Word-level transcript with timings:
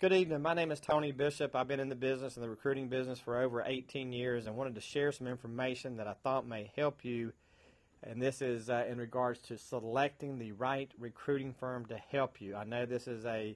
Good 0.00 0.14
evening. 0.14 0.40
My 0.40 0.54
name 0.54 0.72
is 0.72 0.80
Tony 0.80 1.12
Bishop. 1.12 1.54
I've 1.54 1.68
been 1.68 1.78
in 1.78 1.90
the 1.90 1.94
business, 1.94 2.36
in 2.36 2.40
the 2.40 2.48
recruiting 2.48 2.88
business, 2.88 3.18
for 3.18 3.38
over 3.38 3.62
18 3.66 4.14
years 4.14 4.46
and 4.46 4.56
wanted 4.56 4.76
to 4.76 4.80
share 4.80 5.12
some 5.12 5.26
information 5.26 5.98
that 5.98 6.06
I 6.06 6.14
thought 6.14 6.48
may 6.48 6.72
help 6.74 7.04
you. 7.04 7.34
And 8.02 8.22
this 8.22 8.40
is 8.40 8.70
uh, 8.70 8.86
in 8.88 8.96
regards 8.96 9.40
to 9.40 9.58
selecting 9.58 10.38
the 10.38 10.52
right 10.52 10.90
recruiting 10.98 11.52
firm 11.52 11.84
to 11.84 11.98
help 11.98 12.40
you. 12.40 12.56
I 12.56 12.64
know 12.64 12.86
this 12.86 13.08
is 13.08 13.26
a 13.26 13.54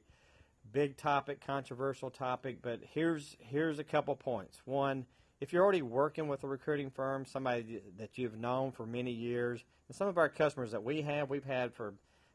big 0.71 0.99
topic, 0.99 1.41
controversial 1.47 2.11
topic, 2.11 2.59
but 2.61 2.81
here's 2.91 3.39
here's 3.41 3.79
a 3.79 3.85
couple 3.85 4.15
points. 4.15 4.61
One, 4.67 5.07
if 5.41 5.51
you're 5.51 5.63
already 5.63 5.81
working 5.81 6.29
with 6.29 6.45
a 6.45 6.47
recruiting 6.47 6.91
firm, 6.91 7.25
somebody 7.25 7.81
that 7.97 8.19
you've 8.19 8.37
known 8.37 8.71
for 8.71 8.85
many 8.85 9.13
years, 9.13 9.65
and 9.89 9.97
some 9.97 10.09
of 10.09 10.19
our 10.19 10.29
customers 10.29 10.73
that 10.73 10.85
we 10.85 11.01
have, 11.01 11.31
we've 11.31 11.43
had 11.43 11.73
for 11.73 11.95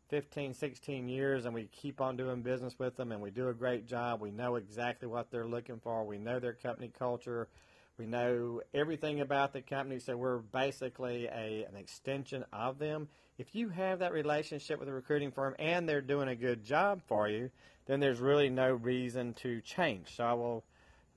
15, 0.10 0.54
16 0.56 1.08
years, 1.08 1.46
and 1.46 1.54
we 1.54 1.66
keep 1.66 2.02
on 2.02 2.18
doing 2.18 2.42
business 2.42 2.78
with 2.80 2.96
them, 2.98 3.12
and 3.12 3.22
we 3.22 3.30
do 3.30 3.50
a 3.50 3.54
great 3.54 3.88
job. 3.88 4.22
We 4.22 4.32
know 4.32 4.56
exactly 4.56 5.08
what 5.08 5.30
they're 5.32 5.48
looking 5.48 5.80
for. 5.80 6.04
We 6.04 6.18
know 6.18 6.40
their 6.40 6.54
company 6.54 6.92
culture. 6.98 7.48
We 7.98 8.08
know 8.08 8.62
everything 8.74 9.22
about 9.22 9.54
the 9.54 9.62
company, 9.62 10.00
so 10.00 10.18
we're 10.18 10.38
basically 10.38 11.28
a, 11.28 11.66
an 11.70 11.76
extension 11.76 12.44
of 12.52 12.80
them. 12.80 13.08
If 13.38 13.54
you 13.54 13.70
have 13.70 14.00
that 14.00 14.12
relationship 14.12 14.80
with 14.80 14.90
a 14.90 14.94
recruiting 14.94 15.32
firm 15.32 15.56
and 15.60 15.88
they're 15.88 16.02
doing 16.02 16.28
a 16.28 16.36
good 16.36 16.64
job 16.64 17.02
for 17.08 17.28
you, 17.30 17.52
then 17.86 18.00
there's 18.00 18.20
really 18.20 18.50
no 18.50 18.72
reason 18.72 19.34
to 19.36 19.62
change. 19.62 20.16
So 20.16 20.24
I 20.24 20.34
will 20.34 20.64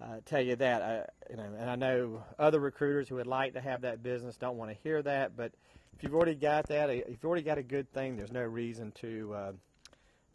uh, 0.01 0.16
tell 0.27 0.40
you 0.40 0.56
that. 0.56 0.82
I, 0.82 1.30
you 1.30 1.37
know, 1.37 1.51
and 1.59 1.70
I 1.70 1.77
know 1.77 2.24
other 2.38 2.60
recruiters 2.60 3.09
who 3.09 3.15
would 3.16 3.27
like 3.27 3.54
to 3.54 3.60
have 3.60 3.82
that 3.82 4.02
business 4.02 4.37
don't 4.37 4.56
want 4.56 4.70
to 4.70 4.77
hear 4.82 5.02
that, 5.02 5.37
but 5.37 5.52
if 5.95 6.02
you've 6.02 6.14
already 6.14 6.34
got 6.34 6.69
that, 6.69 6.91
if 6.91 7.09
you've 7.09 7.24
already 7.24 7.42
got 7.42 7.59
a 7.59 7.62
good 7.62 7.92
thing, 7.92 8.16
there's 8.16 8.32
no 8.32 8.42
reason 8.42 8.92
to 9.01 9.34
uh, 9.34 9.52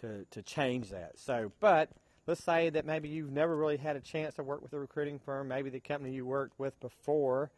to 0.02 0.26
to 0.32 0.42
change 0.42 0.90
that. 0.90 1.18
So, 1.18 1.52
but 1.60 1.90
let's 2.26 2.44
say 2.44 2.70
that 2.70 2.86
maybe 2.86 3.10
you've 3.10 3.32
never 3.32 3.56
really 3.56 3.78
had 3.78 3.96
a 3.96 4.02
chance 4.02 4.36
to 4.36 4.44
work 4.44 4.62
with 4.62 4.74
a 4.74 4.80
recruiting 4.80 5.20
firm. 5.20 5.48
Maybe 5.48 5.70
the 5.70 5.80
company 5.80 6.14
you 6.14 6.26
worked 6.26 6.60
with 6.60 6.80
before, 6.80 7.52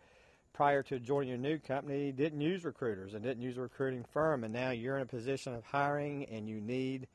prior 0.54 0.84
to 0.84 1.00
joining 1.00 1.30
your 1.30 1.38
new 1.38 1.58
company, 1.58 2.12
didn't 2.12 2.42
use 2.42 2.64
recruiters 2.64 3.14
and 3.14 3.24
didn't 3.24 3.44
use 3.44 3.58
a 3.58 3.62
recruiting 3.62 4.06
firm, 4.12 4.44
and 4.44 4.54
now 4.54 4.72
you're 4.72 4.98
in 4.98 5.04
a 5.04 5.08
position 5.08 5.54
of 5.54 5.64
hiring 5.66 6.26
and 6.26 6.48
you 6.48 6.62
need 6.62 7.08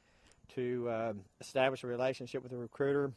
to 0.55 0.89
uh, 0.89 1.13
establish 1.41 1.83
a 1.85 1.87
relationship 1.87 2.43
with 2.43 2.53
a 2.53 2.57
recruiter. 2.57 3.13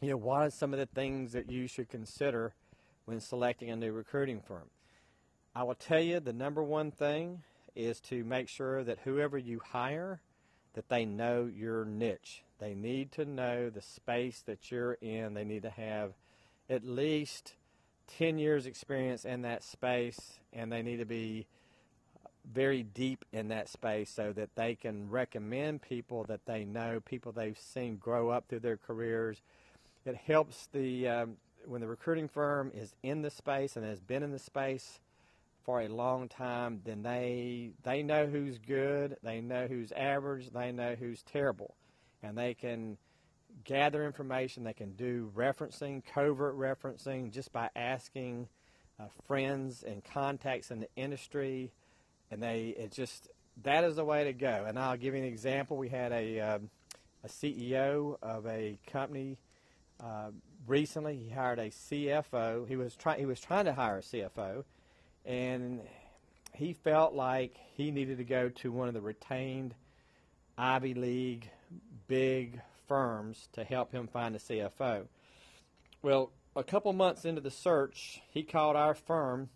You 0.00 0.10
know, 0.10 0.16
what 0.16 0.42
are 0.42 0.50
some 0.50 0.72
of 0.72 0.78
the 0.78 0.86
things 0.86 1.32
that 1.32 1.50
you 1.50 1.66
should 1.66 1.88
consider 1.88 2.54
when 3.04 3.20
selecting 3.20 3.70
a 3.70 3.76
new 3.76 3.92
recruiting 3.92 4.40
firm? 4.40 4.70
I 5.58 5.64
will 5.64 5.74
tell 5.74 5.98
you 5.98 6.20
the 6.20 6.32
number 6.32 6.62
one 6.62 6.92
thing 6.92 7.42
is 7.74 7.98
to 8.02 8.22
make 8.22 8.48
sure 8.48 8.84
that 8.84 9.00
whoever 9.02 9.36
you 9.36 9.58
hire 9.58 10.20
that 10.74 10.88
they 10.88 11.04
know 11.04 11.50
your 11.52 11.84
niche. 11.84 12.44
They 12.60 12.74
need 12.74 13.10
to 13.12 13.24
know 13.24 13.68
the 13.68 13.82
space 13.82 14.40
that 14.46 14.70
you're 14.70 14.92
in. 15.00 15.34
They 15.34 15.42
need 15.42 15.62
to 15.62 15.70
have 15.70 16.12
at 16.70 16.84
least 16.84 17.54
10 18.18 18.38
years 18.38 18.66
experience 18.66 19.24
in 19.24 19.42
that 19.42 19.64
space 19.64 20.38
and 20.52 20.70
they 20.70 20.80
need 20.80 20.98
to 20.98 21.04
be 21.04 21.48
very 22.54 22.84
deep 22.84 23.24
in 23.32 23.48
that 23.48 23.68
space 23.68 24.10
so 24.10 24.32
that 24.34 24.54
they 24.54 24.76
can 24.76 25.10
recommend 25.10 25.82
people 25.82 26.22
that 26.28 26.46
they 26.46 26.64
know, 26.64 27.00
people 27.00 27.32
they've 27.32 27.58
seen 27.58 27.96
grow 27.96 28.28
up 28.28 28.44
through 28.48 28.60
their 28.60 28.76
careers. 28.76 29.42
It 30.06 30.14
helps 30.14 30.68
the 30.72 31.08
um, 31.08 31.36
when 31.66 31.80
the 31.80 31.88
recruiting 31.88 32.28
firm 32.28 32.70
is 32.72 32.94
in 33.02 33.22
the 33.22 33.30
space 33.30 33.74
and 33.74 33.84
has 33.84 33.98
been 33.98 34.22
in 34.22 34.30
the 34.30 34.38
space 34.38 35.00
for 35.64 35.80
a 35.80 35.88
long 35.88 36.28
time, 36.28 36.80
then 36.84 37.02
they 37.02 37.72
they 37.82 38.02
know 38.02 38.26
who's 38.26 38.58
good, 38.58 39.16
they 39.22 39.40
know 39.40 39.66
who's 39.66 39.92
average, 39.92 40.50
they 40.50 40.72
know 40.72 40.94
who's 40.94 41.22
terrible, 41.22 41.74
and 42.22 42.36
they 42.36 42.54
can 42.54 42.98
gather 43.64 44.04
information. 44.04 44.64
They 44.64 44.72
can 44.72 44.92
do 44.92 45.30
referencing, 45.36 46.02
covert 46.04 46.56
referencing, 46.58 47.30
just 47.32 47.52
by 47.52 47.70
asking 47.76 48.48
uh, 48.98 49.04
friends 49.26 49.82
and 49.82 50.02
contacts 50.04 50.70
in 50.70 50.80
the 50.80 50.88
industry, 50.96 51.72
and 52.30 52.42
they 52.42 52.74
it 52.76 52.92
just 52.92 53.28
that 53.62 53.84
is 53.84 53.96
the 53.96 54.04
way 54.04 54.24
to 54.24 54.32
go. 54.32 54.64
And 54.66 54.78
I'll 54.78 54.96
give 54.96 55.14
you 55.14 55.20
an 55.20 55.26
example. 55.26 55.76
We 55.76 55.88
had 55.88 56.12
a 56.12 56.40
um, 56.40 56.70
a 57.24 57.28
CEO 57.28 58.16
of 58.22 58.46
a 58.46 58.78
company. 58.86 59.38
Uh, 60.00 60.30
recently, 60.66 61.16
he 61.16 61.28
hired 61.30 61.58
a 61.58 61.70
CFO. 61.70 62.68
He 62.68 62.76
was 62.76 62.94
trying. 62.96 63.18
He 63.18 63.26
was 63.26 63.40
trying 63.40 63.64
to 63.64 63.74
hire 63.74 63.98
a 63.98 64.02
CFO, 64.02 64.64
and 65.24 65.80
he 66.54 66.72
felt 66.72 67.14
like 67.14 67.54
he 67.76 67.90
needed 67.90 68.18
to 68.18 68.24
go 68.24 68.48
to 68.48 68.72
one 68.72 68.88
of 68.88 68.94
the 68.94 69.00
retained 69.00 69.74
Ivy 70.56 70.94
League 70.94 71.50
big 72.08 72.60
firms 72.88 73.48
to 73.52 73.62
help 73.62 73.92
him 73.92 74.08
find 74.08 74.34
a 74.34 74.38
CFO. 74.38 75.06
Well, 76.02 76.32
a 76.56 76.64
couple 76.64 76.92
months 76.92 77.24
into 77.24 77.40
the 77.40 77.50
search, 77.50 78.20
he 78.30 78.42
called 78.42 78.74
our 78.74 78.94
firm 78.94 79.50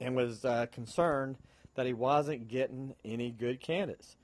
and 0.00 0.14
was 0.14 0.44
uh, 0.44 0.66
concerned 0.72 1.36
that 1.74 1.86
he 1.86 1.92
wasn't 1.92 2.48
getting 2.48 2.94
any 3.04 3.30
good 3.30 3.60
candidates. 3.60 4.16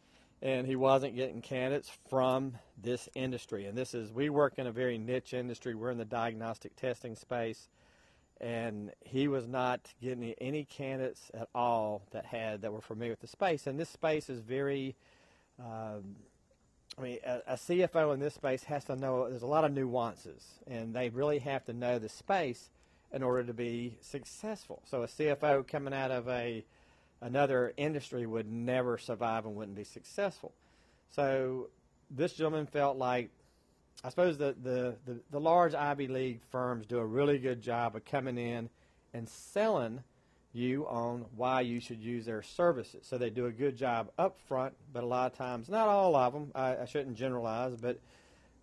And 0.43 0.67
he 0.67 0.77
wasn't 0.77 1.17
getting 1.17 1.43
candidates 1.43 1.91
from 2.09 2.57
this 2.83 3.09
industry. 3.15 3.67
And 3.67 3.77
this 3.77 3.93
is, 3.95 4.11
we 4.11 4.31
work 4.31 4.55
in 4.59 4.67
a 4.67 4.73
very 4.73 4.97
niche 4.97 5.35
industry. 5.35 5.75
We're 5.75 5.91
in 5.91 5.99
the 5.99 6.05
diagnostic 6.05 6.77
testing 6.77 7.15
space 7.15 7.69
and 8.41 8.91
he 9.01 9.29
was 9.29 9.47
not 9.47 9.81
getting 10.01 10.35
any 10.41 10.65
candidates 10.65 11.31
at 11.35 11.49
all 11.55 12.03
that 12.13 12.25
had 12.25 12.63
that 12.63 12.73
were 12.73 12.81
familiar 12.81 13.13
with 13.13 13.21
the 13.21 13.27
space. 13.27 13.67
And 13.67 13.79
this 13.79 13.91
space 13.91 14.31
is 14.31 14.41
very, 14.41 14.97
um, 15.59 16.17
I 16.99 17.03
mean, 17.03 17.19
a, 17.25 17.41
a, 17.49 17.55
CFO 17.55 18.15
in 18.15 18.21
this 18.21 18.35
space 18.35 18.65
has 18.65 18.85
to 18.87 18.97
know. 18.97 19.29
There's 19.29 19.43
a 19.43 19.47
lot 19.47 19.65
of 19.65 19.73
nuances, 19.73 20.43
and 20.67 20.95
they 20.95 21.11
really 21.11 21.39
have 21.41 21.65
to 21.67 21.73
know 21.73 21.99
the 21.99 22.09
space 22.09 22.71
in 23.13 23.23
order 23.23 23.45
to 23.45 23.55
be 23.55 23.99
successful. 24.01 24.83
So 24.87 25.03
a 25.03 25.07
CFO 25.07 25.67
coming 25.67 25.93
out 25.93 26.11
of 26.11 26.29
a 26.29 26.65
another 27.21 27.75
industry 27.77 28.25
would 28.25 28.51
never 28.51 28.97
survive 28.97 29.45
and 29.45 29.55
wouldn't 29.55 29.77
be 29.77 29.85
successful. 29.85 30.55
So 31.11 31.69
this 32.11 32.33
gentleman 32.33 32.67
felt 32.67 32.97
like 32.97 33.31
I 34.03 34.09
suppose 34.09 34.39
the, 34.39 34.55
the, 34.63 34.97
the, 35.05 35.21
the, 35.31 35.41
large 35.41 35.75
Ivy 35.75 36.09
League 36.09 36.41
firms 36.51 36.87
do 36.87 36.99
a 36.99 37.05
really 37.05 37.39
good 37.39 37.61
job 37.61 37.97
of 37.97 38.05
coming 38.07 38.39
in 38.39 38.71
and 39.13 39.29
selling 39.29 40.03
you 40.53 40.87
on 40.89 41.27
why 41.37 41.61
you 41.61 41.81
should 41.81 42.01
use 42.01 42.25
their 42.25 42.43
services. 42.43 43.07
So 43.07 43.19
they 43.19 43.29
do 43.29 43.47
a 43.47 43.53
good 43.53 43.77
job 43.77 44.11
up 44.19 44.39
front, 44.49 44.75
but 44.93 45.05
a 45.05 45.07
lot 45.07 45.31
of 45.31 45.39
times, 45.39 45.69
not 45.69 45.87
all 45.87 46.17
of 46.17 46.33
them, 46.33 46.51
I, 46.55 46.79
I 46.79 46.85
shouldn't 46.87 47.17
generalize, 47.17 47.77
but 47.77 48.01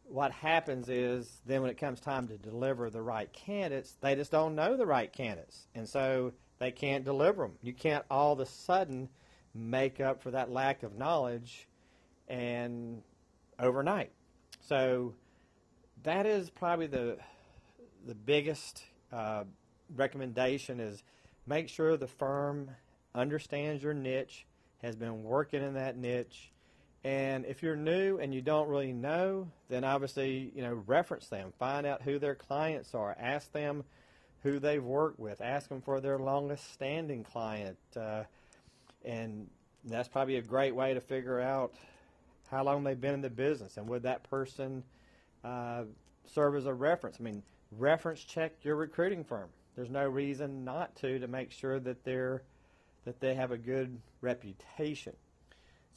what 0.09 0.31
happens 0.31 0.90
is 0.90 1.42
then 1.46 1.62
when 1.62 1.70
it 1.70 1.78
comes 1.78 2.00
time 2.00 2.28
to 2.30 2.38
deliver 2.38 2.90
the 2.90 3.02
right 3.02 3.31
candidates, 3.31 3.96
they 4.02 4.16
just 4.16 4.31
don't 4.31 4.56
know 4.56 4.76
the 4.76 4.86
right 4.86 5.12
candidates. 5.12 5.68
And 5.76 5.88
so 5.88 6.34
they 6.59 6.72
can't 6.72 7.06
deliver 7.06 7.44
them. 7.44 7.53
You 7.62 7.74
can't 7.74 8.06
all 8.09 8.34
of 8.34 8.40
a 8.40 8.46
sudden 8.46 9.09
make 9.53 10.00
up 10.00 10.24
for 10.24 10.31
that 10.31 10.50
lack 10.50 10.84
of 10.84 10.97
knowledge 10.97 11.68
and 12.28 13.02
overnight. 13.59 14.12
So 14.62 15.14
that 16.03 16.25
is 16.25 16.50
probably 16.50 16.88
the 16.88 17.18
the 18.06 18.16
biggest 18.16 18.84
uh, 19.12 19.44
recommendation 19.96 20.80
is 20.80 21.03
make 21.46 21.68
sure 21.68 21.97
the 21.97 22.08
firm 22.08 22.69
understands 23.13 23.84
your 23.84 23.94
niche, 23.94 24.46
has 24.81 24.96
been 24.96 25.24
working 25.24 25.62
in 25.62 25.74
that 25.74 25.97
niche, 25.97 26.52
and 27.03 27.46
if 27.46 27.62
you're 27.63 27.75
new 27.75 28.18
and 28.18 28.34
you 28.34 28.41
don't 28.41 28.69
really 28.69 28.94
know, 28.94 29.47
then 29.69 29.84
obviously 29.84 30.52
you 30.56 30.62
know 30.62 30.84
reference 30.85 31.28
them, 31.28 31.52
find 31.58 31.85
out 31.85 32.02
who 32.02 32.19
their 32.19 32.35
clients 32.35 32.94
are, 32.96 33.16
ask 33.19 33.52
them 33.52 33.84
who 34.44 34.59
they've 34.59 34.84
worked 34.84 35.19
with, 35.19 35.41
ask 35.41 35.68
them 35.68 35.81
for 35.81 36.00
their 36.00 36.19
longest 36.19 36.72
standing 36.74 37.24
client, 37.24 37.78
uh, 37.96 38.24
and 39.03 39.47
that's 39.85 40.08
probably 40.08 40.38
a 40.38 40.41
great 40.41 40.75
way 40.75 40.94
to 40.94 41.02
figure 41.02 41.40
out 41.40 41.74
how 42.50 42.64
long 42.64 42.84
they've 42.84 43.00
been 43.00 43.14
in 43.14 43.22
the 43.22 43.29
business 43.29 43.78
and 43.78 43.88
would 43.88 44.03
that 44.03 44.24
person 44.29 44.84
uh, 45.43 45.84
serve 46.25 46.55
as 46.55 46.66
a 46.66 46.73
reference. 46.73 47.17
I 47.19 47.23
mean, 47.23 47.43
reference 47.72 48.23
check 48.23 48.53
your 48.63 48.75
recruiting 48.75 49.23
firm. 49.23 49.49
There's 49.75 49.89
no 49.89 50.07
reason 50.07 50.63
not 50.63 50.95
to 50.97 51.19
to 51.19 51.28
make 51.28 51.51
sure 51.51 51.79
that 51.79 52.03
they're 52.03 52.43
that 53.05 53.19
they 53.19 53.35
have 53.35 53.51
a 53.51 53.57
good 53.57 53.99
reputation. 54.22 55.13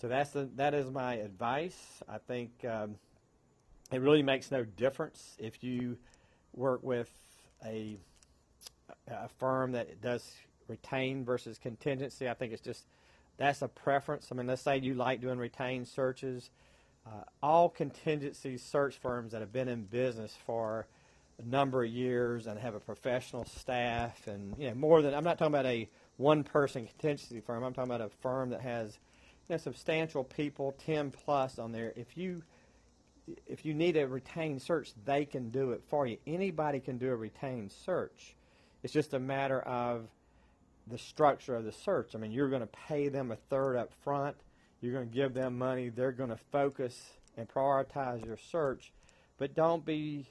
So 0.01 0.09
that's 0.09 0.31
the, 0.31 0.49
that 0.57 0.75
is 0.75 0.91
my 0.91 1.15
advice. 1.15 2.03
I 2.09 2.19
think 2.19 2.65
um, 2.65 2.97
it 3.93 4.01
really 4.01 4.23
makes 4.23 4.51
no 4.51 4.65
difference 4.65 5.37
if 5.39 5.63
you 5.63 5.99
work 6.55 6.83
with 6.83 7.11
a 7.65 7.99
a 9.09 9.29
firm 9.29 9.73
that 9.73 10.01
does 10.01 10.33
retain 10.69 11.25
versus 11.25 11.59
contingency. 11.59 12.29
I 12.29 12.35
think 12.35 12.53
it's 12.53 12.63
just 12.63 12.87
that's 13.37 13.63
a 13.63 13.69
preference. 13.69 14.29
I 14.31 14.35
mean, 14.35 14.47
let's 14.47 14.63
say 14.63 14.79
you 14.79 14.95
like 14.95 15.21
doing 15.21 15.39
retained 15.39 15.89
searches 15.89 16.51
uh, 17.07 17.25
all 17.43 17.69
contingency 17.69 18.59
search 18.59 18.97
firms 18.99 19.33
that 19.33 19.41
have 19.41 19.53
been 19.53 19.69
in 19.69 19.85
business 19.85 20.37
for 20.47 20.87
a 21.39 21.49
number 21.49 21.85
of 21.85 21.91
years 21.91 22.47
and 22.47 22.59
have 22.59 22.75
a 22.75 22.81
professional 22.81 23.45
staff 23.45 24.27
and 24.27 24.55
you 24.59 24.69
know 24.69 24.75
more 24.75 25.01
than 25.03 25.15
I'm 25.15 25.25
not 25.25 25.39
talking 25.39 25.55
about 25.55 25.67
a 25.67 25.89
one 26.17 26.45
person 26.45 26.87
contingency 26.87 27.41
firm. 27.41 27.65
I'm 27.65 27.73
talking 27.73 27.91
about 27.91 28.07
a 28.07 28.11
firm 28.21 28.51
that 28.51 28.61
has 28.61 28.99
you 29.49 29.55
know, 29.55 29.57
substantial 29.57 30.23
people, 30.23 30.75
10 30.85 31.11
plus 31.11 31.59
on 31.59 31.73
there. 31.73 31.93
If 31.97 32.17
you 32.17 32.43
if 33.47 33.65
you 33.65 33.75
need 33.75 33.97
a 33.97 34.07
retained 34.07 34.61
search, 34.61 34.93
they 35.05 35.25
can 35.25 35.51
do 35.51 35.71
it 35.71 35.83
for 35.89 36.07
you. 36.07 36.19
Anybody 36.27 36.81
can 36.81 36.99
do 36.99 37.11
a 37.11 37.17
retained 37.17 37.71
search. 37.71 38.35
It's 38.83 38.93
just 38.93 39.15
a 39.15 39.19
matter 39.19 39.61
of 39.61 40.09
the 40.87 40.99
structure 40.99 41.55
of 41.55 41.65
the 41.65 41.73
search. 41.73 42.15
I 42.15 42.19
mean, 42.19 42.33
you're 42.33 42.49
going 42.49 42.63
to 42.63 42.67
pay 42.67 43.09
them 43.09 43.31
a 43.31 43.37
third 43.37 43.77
up 43.77 43.93
front. 44.03 44.37
You're 44.81 44.93
going 44.93 45.09
to 45.09 45.15
give 45.15 45.35
them 45.35 45.59
money. 45.59 45.89
They're 45.89 46.13
going 46.13 46.31
to 46.31 46.37
focus 46.37 47.13
and 47.37 47.49
prioritize 47.49 48.25
your 48.25 48.37
search. 48.37 48.93
But 49.39 49.55
don't 49.55 49.85
be, 49.85 50.27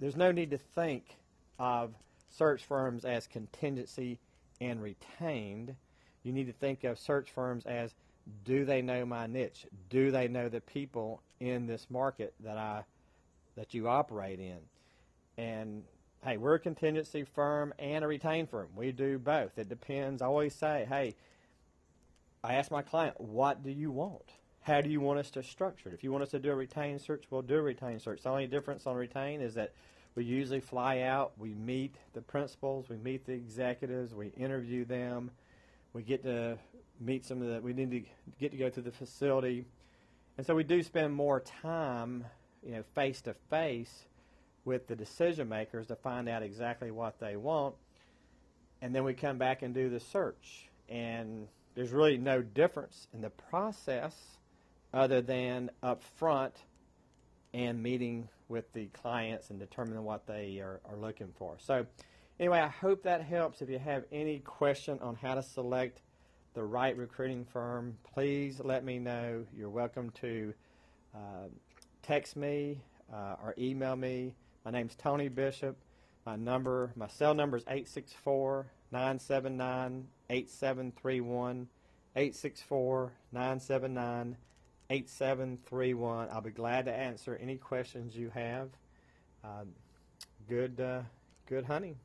there's 0.00 0.16
no 0.16 0.32
need 0.32 0.50
to 0.50 0.58
think 0.58 1.16
of 1.58 1.94
search 2.30 2.64
firms 2.64 3.04
as 3.04 3.26
contingency 3.26 4.18
and 4.60 4.82
retained. 4.82 5.74
You 6.22 6.32
need 6.32 6.46
to 6.46 6.52
think 6.52 6.84
of 6.84 6.98
search 6.98 7.30
firms 7.30 7.66
as 7.66 7.94
do 8.44 8.64
they 8.64 8.82
know 8.82 9.06
my 9.06 9.26
niche? 9.26 9.66
Do 9.88 10.10
they 10.10 10.28
know 10.28 10.48
the 10.48 10.60
people 10.60 11.22
in 11.40 11.66
this 11.66 11.86
market 11.88 12.34
that 12.40 12.58
I 12.58 12.84
that 13.56 13.74
you 13.74 13.88
operate 13.88 14.38
in? 14.38 14.58
And 15.36 15.84
hey, 16.24 16.36
we're 16.36 16.54
a 16.54 16.60
contingency 16.60 17.24
firm 17.24 17.72
and 17.78 18.04
a 18.04 18.08
retained 18.08 18.50
firm. 18.50 18.68
We 18.76 18.92
do 18.92 19.18
both. 19.18 19.56
It 19.56 19.68
depends. 19.68 20.20
I 20.20 20.26
always 20.26 20.54
say, 20.54 20.86
hey, 20.88 21.14
I 22.42 22.54
ask 22.54 22.70
my 22.70 22.82
client, 22.82 23.20
what 23.20 23.62
do 23.62 23.70
you 23.70 23.90
want? 23.90 24.32
How 24.60 24.80
do 24.80 24.90
you 24.90 25.00
want 25.00 25.18
us 25.18 25.30
to 25.32 25.42
structure 25.42 25.88
it? 25.88 25.94
If 25.94 26.04
you 26.04 26.12
want 26.12 26.22
us 26.22 26.30
to 26.30 26.38
do 26.38 26.50
a 26.50 26.54
retained 26.54 27.00
search, 27.00 27.24
we'll 27.30 27.42
do 27.42 27.56
a 27.56 27.62
retained 27.62 28.02
search. 28.02 28.22
The 28.22 28.28
only 28.28 28.46
difference 28.46 28.86
on 28.86 28.96
retain 28.96 29.40
is 29.40 29.54
that 29.54 29.72
we 30.14 30.24
usually 30.24 30.60
fly 30.60 31.00
out, 31.00 31.32
we 31.38 31.54
meet 31.54 31.94
the 32.12 32.20
principals, 32.20 32.88
we 32.88 32.96
meet 32.96 33.24
the 33.24 33.32
executives, 33.32 34.14
we 34.14 34.28
interview 34.28 34.84
them, 34.84 35.30
we 35.92 36.02
get 36.02 36.22
to 36.24 36.58
meet 37.00 37.24
some 37.24 37.40
of 37.40 37.48
the, 37.48 37.60
we 37.60 37.72
need 37.72 37.90
to 37.90 38.02
get 38.40 38.50
to 38.50 38.56
go 38.56 38.68
to 38.68 38.80
the 38.80 38.90
facility. 38.90 39.64
And 40.36 40.46
so 40.46 40.54
we 40.54 40.64
do 40.64 40.82
spend 40.82 41.14
more 41.14 41.40
time, 41.40 42.24
you 42.62 42.72
know, 42.72 42.82
face 42.94 43.20
to 43.22 43.34
face 43.48 44.04
with 44.64 44.86
the 44.86 44.96
decision 44.96 45.48
makers 45.48 45.86
to 45.86 45.96
find 45.96 46.28
out 46.28 46.42
exactly 46.42 46.90
what 46.90 47.18
they 47.20 47.36
want. 47.36 47.74
And 48.82 48.94
then 48.94 49.04
we 49.04 49.14
come 49.14 49.38
back 49.38 49.62
and 49.62 49.74
do 49.74 49.88
the 49.88 50.00
search. 50.00 50.68
And 50.88 51.48
there's 51.78 51.92
really 51.92 52.18
no 52.18 52.42
difference 52.42 53.06
in 53.14 53.20
the 53.20 53.30
process 53.30 54.12
other 54.92 55.22
than 55.22 55.70
up 55.80 56.02
front 56.02 56.52
and 57.54 57.80
meeting 57.80 58.28
with 58.48 58.72
the 58.72 58.86
clients 58.86 59.50
and 59.50 59.60
determining 59.60 60.02
what 60.02 60.26
they 60.26 60.58
are, 60.58 60.80
are 60.90 60.96
looking 60.96 61.32
for. 61.38 61.54
So 61.60 61.86
anyway, 62.40 62.58
I 62.58 62.66
hope 62.66 63.04
that 63.04 63.22
helps. 63.22 63.62
If 63.62 63.70
you 63.70 63.78
have 63.78 64.02
any 64.10 64.40
question 64.40 64.98
on 65.00 65.14
how 65.14 65.36
to 65.36 65.42
select 65.42 66.00
the 66.54 66.64
right 66.64 66.96
recruiting 66.96 67.44
firm, 67.44 67.96
please 68.12 68.58
let 68.58 68.84
me 68.84 68.98
know. 68.98 69.44
You're 69.56 69.70
welcome 69.70 70.10
to 70.22 70.52
uh, 71.14 71.46
text 72.02 72.34
me 72.34 72.82
uh, 73.14 73.36
or 73.40 73.54
email 73.56 73.94
me. 73.94 74.34
My 74.64 74.72
name's 74.72 74.96
Tony 74.96 75.28
Bishop. 75.28 75.76
My 76.26 76.34
number, 76.34 76.90
my 76.96 77.06
cell 77.06 77.34
number 77.34 77.56
is 77.56 77.62
864 77.68 78.66
979 78.90 80.08
8731. 80.30 81.68
864 82.16 83.12
979 83.32 84.36
8731. 84.90 86.28
I'll 86.32 86.40
be 86.40 86.50
glad 86.50 86.86
to 86.86 86.92
answer 86.92 87.38
any 87.40 87.56
questions 87.56 88.16
you 88.16 88.30
have. 88.30 88.70
Uh, 89.44 89.64
good, 90.48 90.80
uh, 90.80 91.02
good 91.46 91.64
hunting. 91.64 91.96